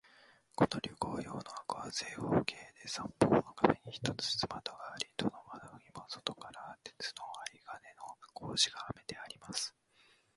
[0.55, 9.75] この旅行用の箱は、正方形で、三方の壁に一つずつ窓があり、どの窓にも外側から鉄の針金の格子がはめてあります。